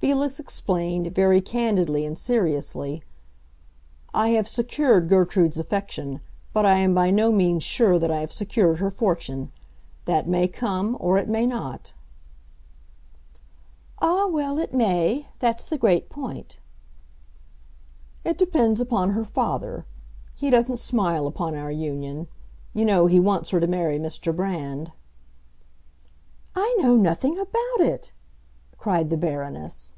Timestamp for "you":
22.72-22.84